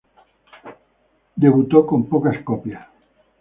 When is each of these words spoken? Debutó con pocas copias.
Debutó 1.35 1.85
con 1.85 2.07
pocas 2.09 2.41
copias. 2.43 2.87